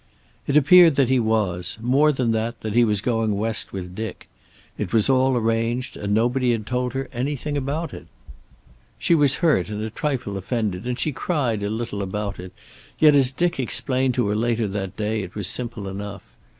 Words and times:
It 0.47 0.57
appeared 0.57 0.95
that 0.95 1.09
he 1.09 1.19
was. 1.19 1.77
More 1.79 2.11
than 2.11 2.31
that, 2.31 2.61
that 2.61 2.73
he 2.73 2.83
was 2.83 3.01
going 3.01 3.37
West 3.37 3.71
with 3.71 3.93
Dick. 3.93 4.29
It 4.75 4.93
was 4.93 5.11
all 5.11 5.37
arranged 5.37 5.95
and 5.95 6.11
nobody 6.11 6.53
had 6.53 6.65
told 6.65 6.93
her 6.93 7.07
anything 7.13 7.55
about 7.55 7.93
it. 7.93 8.07
She 8.97 9.13
was 9.13 9.35
hurt 9.45 9.69
and 9.69 9.83
a 9.83 9.91
trifle 9.91 10.37
offended, 10.37 10.87
and 10.87 10.97
she 10.97 11.11
cried 11.11 11.61
a 11.61 11.69
little 11.69 12.01
about 12.01 12.39
it. 12.39 12.51
Yet, 12.97 13.13
as 13.13 13.29
Dick 13.29 13.59
explained 13.59 14.15
to 14.15 14.25
her 14.29 14.35
later 14.35 14.67
that 14.69 14.97
day, 14.97 15.21
it 15.21 15.35
was 15.35 15.45
simple 15.45 15.87
enough. 15.87 16.35